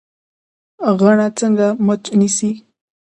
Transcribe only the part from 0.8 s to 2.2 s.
غڼه څنګه مچ